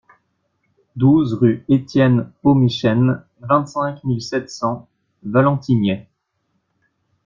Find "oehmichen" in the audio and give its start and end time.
2.43-3.23